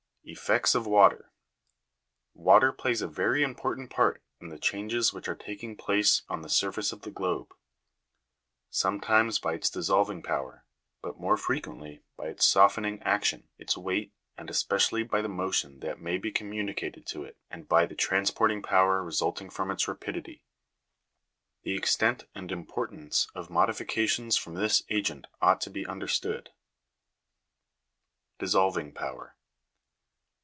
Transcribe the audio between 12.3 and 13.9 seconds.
softening action, its